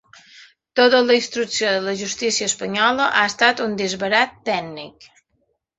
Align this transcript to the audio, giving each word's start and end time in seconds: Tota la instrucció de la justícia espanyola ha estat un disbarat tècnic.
Tota 0.79 1.01
la 1.09 1.17
instrucció 1.17 1.73
de 1.75 1.83
la 1.89 1.95
justícia 2.01 2.49
espanyola 2.53 3.07
ha 3.21 3.29
estat 3.35 3.63
un 3.69 3.81
disbarat 3.85 4.37
tècnic. 4.53 5.13